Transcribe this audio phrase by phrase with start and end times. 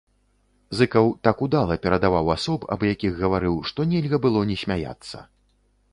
[0.79, 5.17] Зыкаў так удала перадаваў асоб, аб якіх гаварыў, што нельга было не смяяцца.